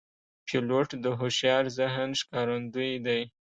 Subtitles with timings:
[0.45, 3.21] پیلوټ د هوښیار ذهن ښکارندوی دی.